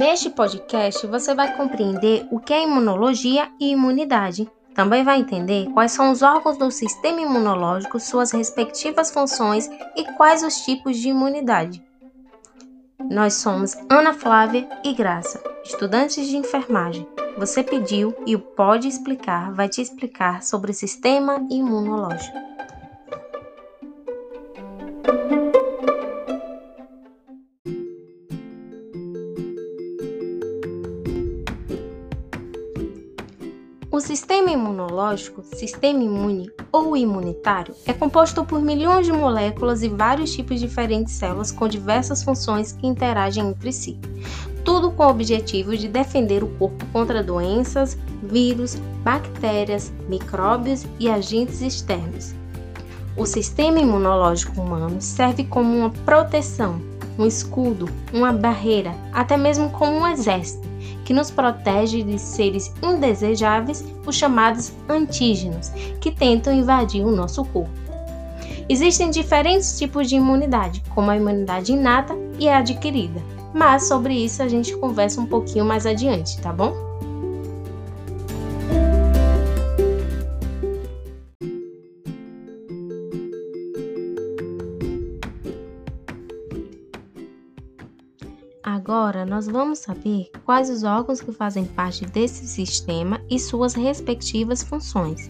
[0.00, 4.50] Neste podcast, você vai compreender o que é imunologia e imunidade.
[4.74, 10.42] Também vai entender quais são os órgãos do sistema imunológico, suas respectivas funções e quais
[10.42, 11.84] os tipos de imunidade.
[13.10, 17.06] Nós somos Ana Flávia e Graça, estudantes de enfermagem.
[17.36, 22.49] Você pediu e o Pode Explicar vai te explicar sobre o sistema imunológico.
[34.00, 40.32] O sistema imunológico, sistema imune ou imunitário, é composto por milhões de moléculas e vários
[40.32, 43.98] tipos diferentes de células com diversas funções que interagem entre si.
[44.64, 51.60] Tudo com o objetivo de defender o corpo contra doenças, vírus, bactérias, micróbios e agentes
[51.60, 52.32] externos.
[53.18, 56.80] O sistema imunológico humano serve como uma proteção,
[57.18, 60.69] um escudo, uma barreira, até mesmo como um exército
[61.04, 67.70] que nos protege de seres indesejáveis, os chamados antígenos, que tentam invadir o nosso corpo.
[68.68, 73.20] Existem diferentes tipos de imunidade, como a imunidade inata e a adquirida,
[73.52, 76.89] mas sobre isso a gente conversa um pouquinho mais adiante, tá bom?
[89.10, 94.62] Agora nós vamos saber quais os órgãos que fazem parte desse sistema e suas respectivas
[94.62, 95.28] funções.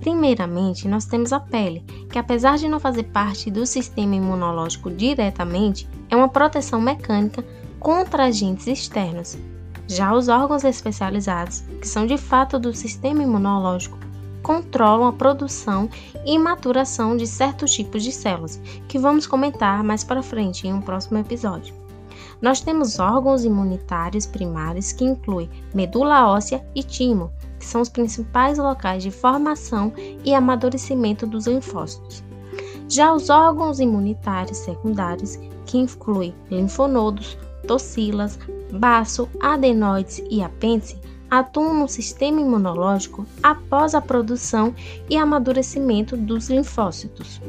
[0.00, 5.86] Primeiramente, nós temos a pele, que apesar de não fazer parte do sistema imunológico diretamente,
[6.08, 7.44] é uma proteção mecânica
[7.78, 9.36] contra agentes externos.
[9.86, 13.98] Já os órgãos especializados, que são de fato do sistema imunológico,
[14.42, 15.90] controlam a produção
[16.24, 20.80] e maturação de certos tipos de células, que vamos comentar mais para frente em um
[20.80, 21.80] próximo episódio.
[22.40, 28.58] Nós temos órgãos imunitários primários que incluem medula óssea e timo, que são os principais
[28.58, 29.92] locais de formação
[30.24, 32.24] e amadurecimento dos linfócitos.
[32.88, 38.38] Já os órgãos imunitários secundários, que incluem linfonodos, tocilas,
[38.72, 40.98] baço, adenoides e apêndice,
[41.30, 44.74] atuam no sistema imunológico após a produção
[45.08, 47.40] e amadurecimento dos linfócitos.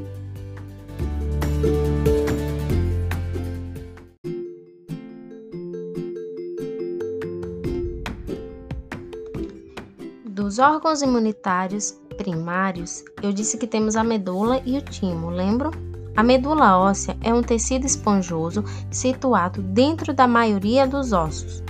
[10.52, 15.72] Dos órgãos imunitários primários, eu disse que temos a medula e o timo, lembram?
[16.14, 21.64] A medula óssea é um tecido esponjoso situado dentro da maioria dos ossos.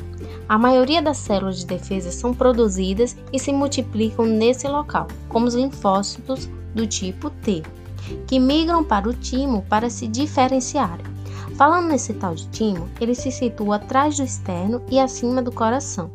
[0.50, 5.54] A maioria das células de defesa são produzidas e se multiplicam nesse local, como os
[5.54, 7.62] linfócitos do tipo T,
[8.26, 11.06] que migram para o timo para se diferenciarem.
[11.56, 16.10] Falando nesse tal de timo, ele se situa atrás do externo e acima do coração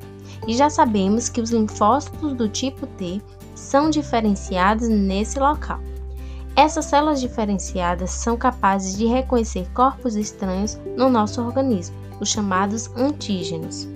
[0.46, 3.20] e já sabemos que os linfócitos do tipo T
[3.54, 5.80] são diferenciados nesse local.
[6.54, 13.86] Essas células diferenciadas são capazes de reconhecer corpos estranhos no nosso organismo, os chamados antígenos.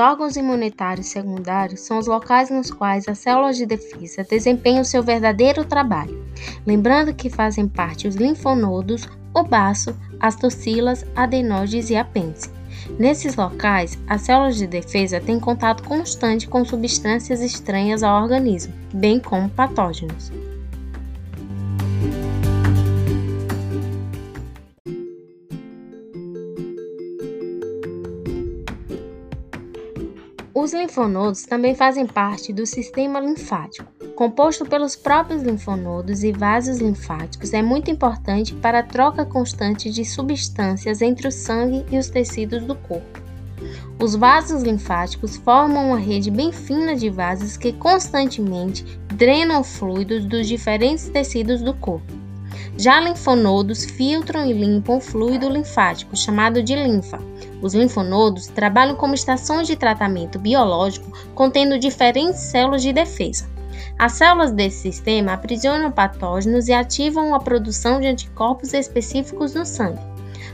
[0.00, 5.64] Órgãos imunitários secundários são os locais nos quais as células de defesa desempenham seu verdadeiro
[5.64, 6.24] trabalho,
[6.66, 12.50] lembrando que fazem parte os linfonodos, o baço, as tocilas, adenoides e apêndice.
[12.98, 19.20] Nesses locais, as células de defesa têm contato constante com substâncias estranhas ao organismo, bem
[19.20, 20.32] como patógenos.
[30.70, 33.90] Os linfonodos também fazem parte do sistema linfático.
[34.14, 40.04] Composto pelos próprios linfonodos e vasos linfáticos, é muito importante para a troca constante de
[40.04, 43.20] substâncias entre o sangue e os tecidos do corpo.
[44.00, 48.84] Os vasos linfáticos formam uma rede bem fina de vasos que constantemente
[49.14, 52.19] drenam fluidos dos diferentes tecidos do corpo.
[52.78, 57.18] Já linfonodos filtram e limpam o fluido linfático, chamado de linfa,
[57.62, 63.48] os linfonodos trabalham como estações de tratamento biológico contendo diferentes células de defesa.
[63.98, 70.00] As células desse sistema aprisionam patógenos e ativam a produção de anticorpos específicos no sangue.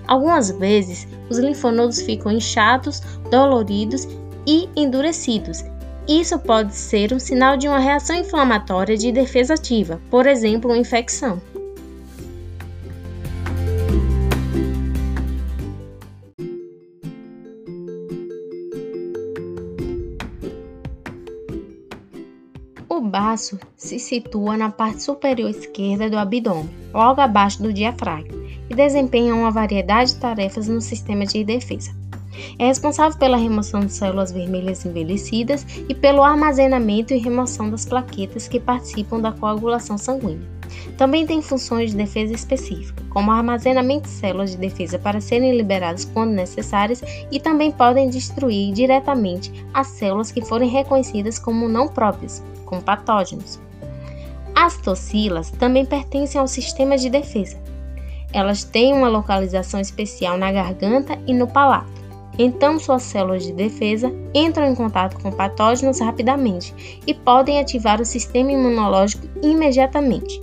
[0.06, 4.06] Algumas vezes, os linfonodos ficam inchados, doloridos
[4.46, 5.64] e endurecidos.
[6.08, 10.78] Isso pode ser um sinal de uma reação inflamatória de defesa ativa, por exemplo, uma
[10.78, 11.40] infecção.
[23.36, 28.34] Baço se situa na parte superior esquerda do abdômen, logo abaixo do diafragma,
[28.70, 31.94] e desempenha uma variedade de tarefas no sistema de defesa.
[32.58, 38.48] É responsável pela remoção de células vermelhas envelhecidas e pelo armazenamento e remoção das plaquetas
[38.48, 40.56] que participam da coagulação sanguínea.
[40.96, 46.06] Também tem funções de defesa específica, como armazenamento de células de defesa para serem liberadas
[46.06, 52.42] quando necessárias e também podem destruir diretamente as células que forem reconhecidas como não próprias,
[52.66, 53.58] como patógenos.
[54.54, 57.56] As tocilas também pertencem ao sistema de defesa.
[58.32, 61.96] Elas têm uma localização especial na garganta e no palato.
[62.38, 68.04] Então, suas células de defesa entram em contato com patógenos rapidamente e podem ativar o
[68.04, 70.42] sistema imunológico imediatamente.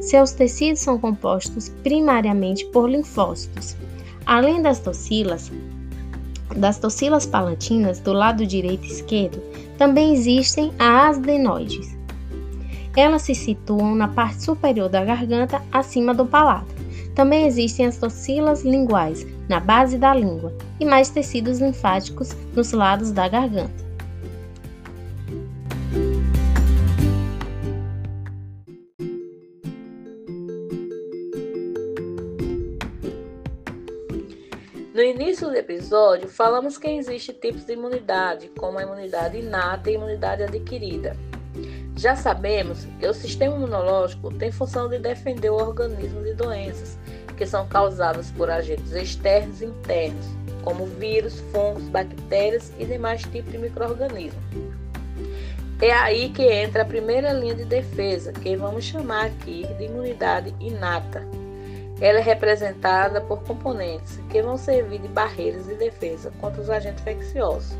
[0.00, 3.76] Seus tecidos são compostos primariamente por linfócitos.
[4.24, 5.50] Além das tocilas,
[6.56, 9.42] das tocilas palatinas do lado direito e esquerdo,
[9.78, 11.96] também existem as adenoides.
[12.96, 16.74] Elas se situam na parte superior da garganta, acima do palato.
[17.14, 23.12] Também existem as tocilas linguais, na base da língua, e mais tecidos linfáticos nos lados
[23.12, 23.85] da garganta.
[35.56, 39.96] Início do episódio, falamos que existem tipos de imunidade, como a imunidade inata e a
[39.96, 41.16] imunidade adquirida.
[41.96, 46.98] Já sabemos que o sistema imunológico tem função de defender o organismo de doenças
[47.36, 50.26] que são causadas por agentes externos e internos,
[50.62, 54.42] como vírus, fungos, bactérias e demais tipos de microorganismos.
[55.80, 60.54] É aí que entra a primeira linha de defesa, que vamos chamar aqui de imunidade
[60.58, 61.26] inata
[62.00, 67.00] ela é representada por componentes que vão servir de barreiras de defesa contra os agentes
[67.00, 67.76] infecciosos.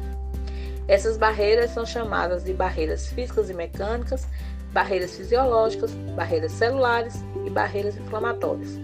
[0.88, 4.26] Essas barreiras são chamadas de barreiras físicas e mecânicas,
[4.72, 8.78] barreiras fisiológicas, barreiras celulares e barreiras inflamatórias.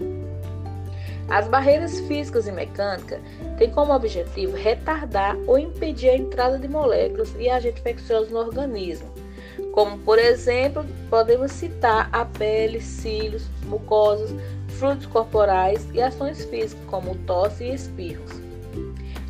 [1.28, 3.20] As barreiras físicas e mecânicas
[3.56, 9.08] têm como objetivo retardar ou impedir a entrada de moléculas e agentes infecciosos no organismo,
[9.72, 14.34] como, por exemplo, podemos citar a pele, cílios, mucosas,
[14.82, 18.32] fluidos corporais e ações físicas, como tosse e espirros.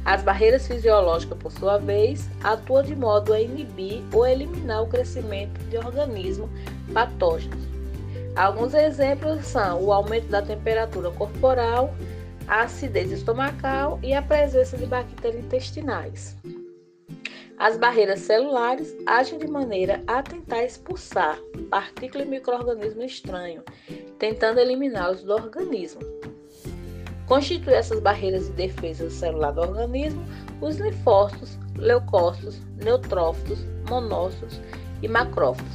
[0.02, 5.60] As barreiras fisiológicas, por sua vez, atuam de modo a inibir ou eliminar o crescimento
[5.68, 6.48] de organismos
[6.94, 7.62] patógenos.
[8.34, 11.94] Alguns exemplos são o aumento da temperatura corporal,
[12.48, 16.34] a acidez estomacal e a presença de bactérias intestinais.
[17.62, 21.38] As barreiras celulares agem de maneira a tentar expulsar
[21.70, 23.62] partículas e microorganismos estranhos,
[24.18, 26.00] tentando eliminá-los do organismo.
[27.28, 30.24] Constituem essas barreiras de defesa celular do organismo
[30.60, 34.60] os linfócitos, leucócitos, neutrófilos, monócitos
[35.00, 35.72] e macrófilos.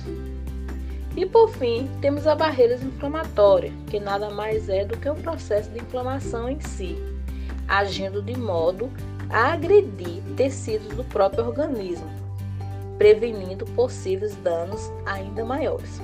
[1.15, 5.69] E por fim, temos a barreira inflamatória, que nada mais é do que o processo
[5.69, 6.97] de inflamação em si,
[7.65, 8.91] agindo de modo
[9.29, 12.09] a agredir tecidos do próprio organismo,
[12.97, 16.01] prevenindo possíveis danos ainda maiores.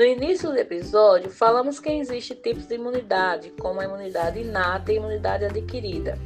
[0.00, 4.94] No início do episódio, falamos que existem tipos de imunidade, como a imunidade inata e
[4.94, 6.18] a imunidade adquirida.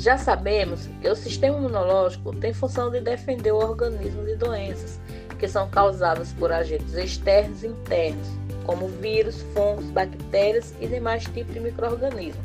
[0.00, 4.98] Já sabemos que o sistema imunológico tem função de defender o organismo de doenças
[5.38, 8.26] que são causadas por agentes externos e internos,
[8.64, 12.42] como vírus, fungos, bactérias e demais tipos de microorganismos.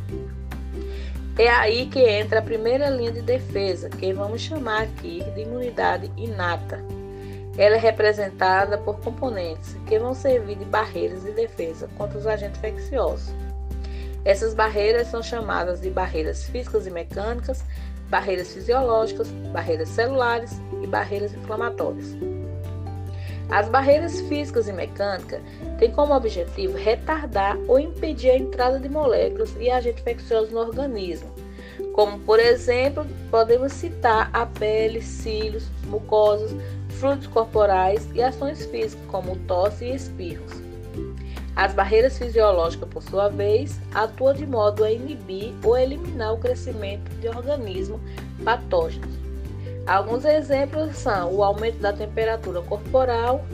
[1.38, 6.12] É aí que entra a primeira linha de defesa, que vamos chamar aqui de imunidade
[6.18, 6.84] inata.
[7.58, 12.58] Ela é representada por componentes que vão servir de barreiras de defesa contra os agentes
[12.58, 13.34] infecciosos.
[14.26, 17.64] Essas barreiras são chamadas de barreiras físicas e mecânicas,
[18.10, 22.18] barreiras fisiológicas, barreiras celulares e barreiras inflamatórias.
[23.52, 25.40] As barreiras físicas e mecânicas
[25.78, 31.32] têm como objetivo retardar ou impedir a entrada de moléculas e agentes infecciosos no organismo,
[31.94, 36.56] como, por exemplo, podemos citar a pele, cílios, mucosas,
[36.90, 40.65] fluidos corporais e ações físicas, como tosse e espirros.
[41.56, 47.10] As barreiras fisiológicas, por sua vez, atuam de modo a inibir ou eliminar o crescimento
[47.22, 48.02] de organismos
[48.44, 49.16] patógenos.
[49.88, 53.46] Alguns exemplos são o aumento da temperatura corporal,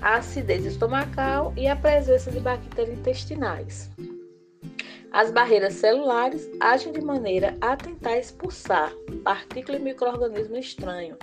[0.00, 3.90] a acidez estomacal e a presença de bactérias intestinais.
[5.10, 8.92] As barreiras celulares agem de maneira a tentar expulsar
[9.24, 11.18] partículas e microorganismos estranhos,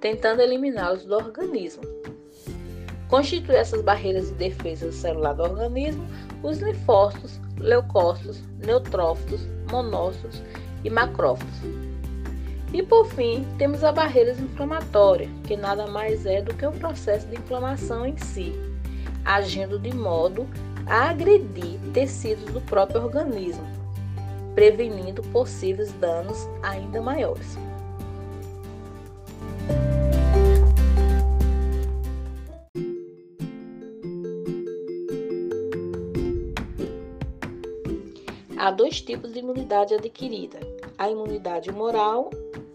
[0.00, 1.82] tentando eliminá-los do organismo.
[3.08, 6.04] Constituem essas barreiras de defesa celular do organismo
[6.42, 10.42] os linfócitos, leucócitos, neutrófilos, monócitos
[10.84, 11.54] e macrófagos.
[12.72, 17.26] E por fim, temos a barreira inflamatória, que nada mais é do que o processo
[17.28, 18.52] de inflamação em si,
[19.24, 20.46] agindo de modo
[20.86, 23.64] a agredir tecidos do próprio organismo,
[24.54, 27.56] prevenindo possíveis danos ainda maiores.
[38.58, 40.58] Há dois tipos de imunidade adquirida:
[40.96, 42.30] a imunidade humoral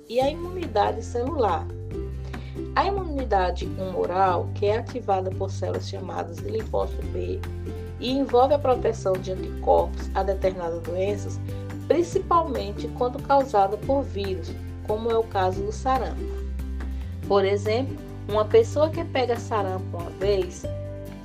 [0.07, 1.65] e a imunidade celular.
[2.75, 7.39] A imunidade humoral, que é ativada por células chamadas de linfócito B
[7.99, 11.39] e envolve a proteção de anticorpos a determinadas doenças,
[11.87, 14.51] principalmente quando causada por vírus,
[14.85, 16.21] como é o caso do sarampo.
[17.27, 17.97] Por exemplo,
[18.29, 20.63] uma pessoa que pega sarampo uma vez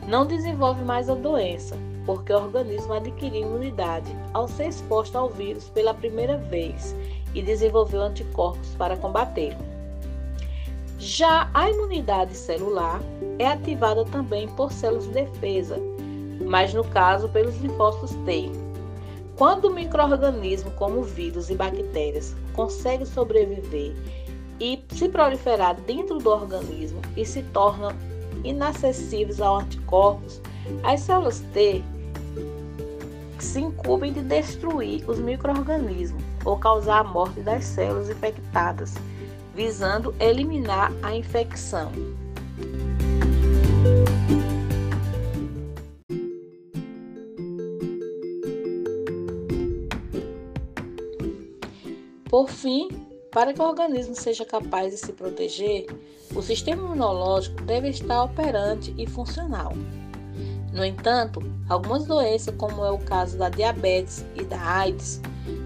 [0.09, 5.69] não desenvolve mais a doença, porque o organismo adquiriu imunidade ao ser exposto ao vírus
[5.71, 6.95] pela primeira vez
[7.35, 9.59] e desenvolveu anticorpos para combatê-lo.
[10.99, 13.03] Já a imunidade celular
[13.39, 15.79] é ativada também por células de defesa,
[16.47, 18.51] mas no caso pelos linfócitos T.
[19.37, 23.95] Quando o microorganismo como vírus e bactérias consegue sobreviver
[24.59, 27.93] e se proliferar dentro do organismo e se tornam
[28.43, 30.41] inacessíveis aos anticorpos,
[30.83, 31.85] as células T
[33.47, 38.95] se incumbem de destruir os microorganismos ou causar a morte das células infectadas,
[39.55, 41.93] visando eliminar a infecção.
[52.29, 52.89] Por fim,
[53.31, 55.87] para que o organismo seja capaz de se proteger,
[56.35, 59.73] o sistema imunológico deve estar operante e funcional.
[60.77, 65.23] No entanto, algumas doenças, como é o caso da diabetes e da AIDS,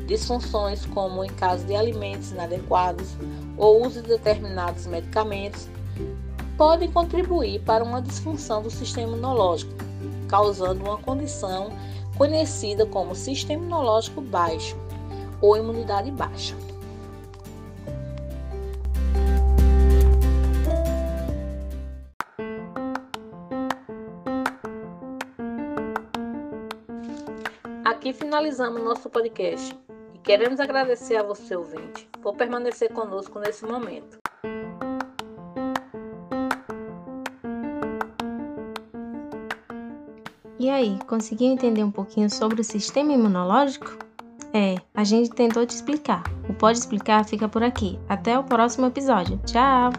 [0.07, 3.17] disfunções como em caso de alimentos inadequados
[3.59, 5.69] ou uso de determinados medicamentos,
[6.57, 9.75] podem contribuir para uma disfunção do sistema imunológico,
[10.29, 11.73] causando uma condição
[12.17, 14.77] conhecida como sistema imunológico baixo
[15.41, 16.55] ou imunidade baixa.
[28.41, 29.79] Finalizamos nosso podcast
[30.15, 34.19] e queremos agradecer a você, ouvinte, por permanecer conosco nesse momento.
[40.59, 43.99] E aí, conseguiu entender um pouquinho sobre o sistema imunológico?
[44.55, 46.23] É, a gente tentou te explicar.
[46.49, 47.99] O Pode Explicar fica por aqui.
[48.09, 49.39] Até o próximo episódio.
[49.45, 49.93] Tchau!